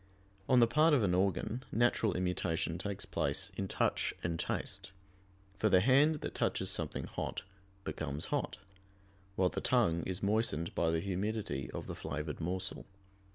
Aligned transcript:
On 0.49 0.59
the 0.59 0.65
part 0.65 0.95
of 0.95 1.03
an 1.03 1.13
organ, 1.13 1.63
natural 1.71 2.13
immutation 2.17 2.79
takes 2.79 3.05
place 3.05 3.51
in 3.55 3.67
touch 3.67 4.15
and 4.23 4.39
taste; 4.39 4.91
for 5.59 5.69
the 5.69 5.79
hand 5.79 6.21
that 6.21 6.33
touches 6.33 6.71
something 6.71 7.03
hot 7.03 7.43
becomes 7.83 8.25
hot, 8.33 8.57
while 9.35 9.49
the 9.49 9.61
tongue 9.61 10.01
is 10.07 10.23
moistened 10.23 10.73
by 10.73 10.89
the 10.89 11.01
humidity 11.01 11.69
of 11.69 11.85
the 11.85 11.93
flavored 11.93 12.41
morsel. 12.41 12.87